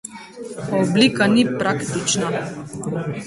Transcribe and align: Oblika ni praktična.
Oblika 0.83 1.27
ni 1.35 1.43
praktična. 1.61 2.33